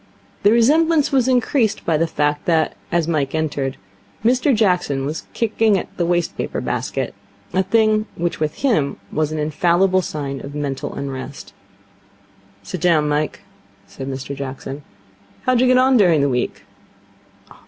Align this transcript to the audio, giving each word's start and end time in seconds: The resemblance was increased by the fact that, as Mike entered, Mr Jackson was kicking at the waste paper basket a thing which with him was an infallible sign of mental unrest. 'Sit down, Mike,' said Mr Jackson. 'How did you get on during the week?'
The 0.41 0.51
resemblance 0.51 1.11
was 1.11 1.27
increased 1.27 1.85
by 1.85 1.95
the 1.95 2.07
fact 2.07 2.45
that, 2.45 2.75
as 2.91 3.07
Mike 3.07 3.35
entered, 3.35 3.77
Mr 4.25 4.51
Jackson 4.55 5.05
was 5.05 5.27
kicking 5.35 5.77
at 5.77 5.95
the 5.97 6.07
waste 6.07 6.35
paper 6.35 6.59
basket 6.59 7.13
a 7.53 7.61
thing 7.61 8.07
which 8.15 8.39
with 8.39 8.55
him 8.63 8.97
was 9.11 9.31
an 9.31 9.37
infallible 9.37 10.01
sign 10.01 10.41
of 10.43 10.55
mental 10.55 10.91
unrest. 10.95 11.53
'Sit 12.63 12.81
down, 12.81 13.07
Mike,' 13.07 13.41
said 13.85 14.07
Mr 14.07 14.35
Jackson. 14.35 14.83
'How 15.43 15.53
did 15.53 15.61
you 15.61 15.67
get 15.67 15.77
on 15.77 15.97
during 15.97 16.21
the 16.21 16.29
week?' 16.29 16.63